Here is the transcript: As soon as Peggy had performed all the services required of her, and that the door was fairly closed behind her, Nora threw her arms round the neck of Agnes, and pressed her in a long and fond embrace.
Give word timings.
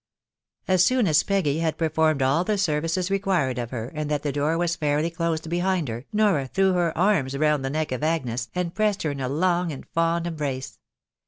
As 0.67 0.83
soon 0.83 1.05
as 1.05 1.21
Peggy 1.21 1.59
had 1.59 1.77
performed 1.77 2.23
all 2.23 2.43
the 2.43 2.57
services 2.57 3.11
required 3.11 3.59
of 3.59 3.69
her, 3.69 3.89
and 3.93 4.09
that 4.09 4.23
the 4.23 4.31
door 4.31 4.57
was 4.57 4.75
fairly 4.75 5.11
closed 5.11 5.47
behind 5.47 5.89
her, 5.89 6.05
Nora 6.11 6.47
threw 6.47 6.73
her 6.73 6.97
arms 6.97 7.37
round 7.37 7.63
the 7.63 7.69
neck 7.69 7.91
of 7.91 8.01
Agnes, 8.01 8.49
and 8.55 8.73
pressed 8.73 9.03
her 9.03 9.11
in 9.11 9.19
a 9.21 9.29
long 9.29 9.71
and 9.71 9.85
fond 9.89 10.25
embrace. 10.25 10.79